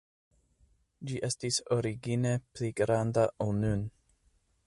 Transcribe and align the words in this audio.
Ĝi 1.09 1.19
estis 1.27 1.59
origine 1.75 2.33
pli 2.57 2.71
granda, 2.81 3.29
ol 3.47 3.55
nun. 3.67 3.87